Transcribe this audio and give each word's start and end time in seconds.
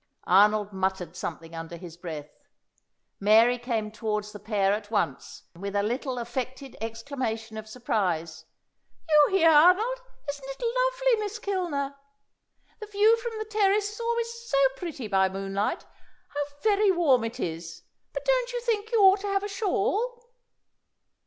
Arnold 0.25 0.73
muttered 0.73 1.15
something 1.15 1.53
under 1.53 1.77
his 1.77 1.95
breath. 1.95 2.31
Mary 3.19 3.59
came 3.59 3.91
towards 3.91 4.31
the 4.31 4.39
pair 4.39 4.73
at 4.73 4.89
once, 4.89 5.43
with 5.55 5.75
a 5.75 5.83
little 5.83 6.17
affected 6.17 6.75
exclamation 6.81 7.55
of 7.55 7.67
surprise. 7.69 8.45
"You 9.07 9.27
here, 9.37 9.51
Arnold! 9.51 10.01
Isn't 10.27 10.49
it 10.49 10.59
lovely, 10.63 11.19
Miss 11.23 11.37
Kilner? 11.37 11.97
The 12.79 12.87
view 12.87 13.15
from 13.17 13.37
the 13.37 13.45
terrace 13.45 13.93
is 13.93 13.99
always 13.99 14.33
so 14.49 14.57
pretty 14.75 15.07
by 15.07 15.29
moonlight. 15.29 15.85
How 16.29 16.45
very 16.63 16.89
warm 16.89 17.23
it 17.23 17.39
is! 17.39 17.83
But 18.11 18.25
don't 18.25 18.53
you 18.53 18.61
think 18.61 18.91
you 18.91 19.01
ought 19.01 19.19
to 19.19 19.27
have 19.31 19.43
a 19.43 19.47
shawl?" 19.47 20.31